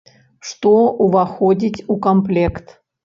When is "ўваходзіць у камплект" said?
1.07-2.67